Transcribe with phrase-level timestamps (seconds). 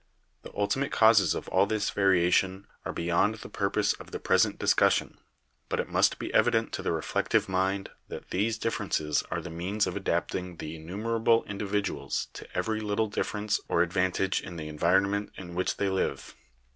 [0.41, 5.19] The ultimate causes of all this variation are beyond the purpose of the present discussion,
[5.69, 9.51] but it must be evident to the reflective mind that these differ ences are the
[9.51, 14.69] means of adapting the innumerable indi viduals to every little difference or advantage in the
[14.71, 16.35] envi ronment in which they live.